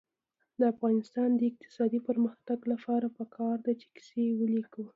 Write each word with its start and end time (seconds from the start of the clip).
د 0.59 0.61
افغانستان 0.73 1.29
د 1.35 1.41
اقتصادي 1.51 1.99
پرمختګ 2.09 2.59
لپاره 2.71 3.07
پکار 3.17 3.55
ده 3.65 3.71
چې 3.79 3.87
کیسې 3.95 4.25
ولیکو. 4.39 4.83